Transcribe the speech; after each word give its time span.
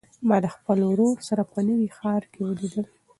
ما 0.27 0.37
د 0.43 0.47
خپل 0.55 0.77
ورور 0.89 1.17
سره 1.29 1.43
په 1.51 1.59
نوي 1.67 1.87
ښار 1.97 2.23
کې 2.31 2.39
ولیدل. 2.47 2.85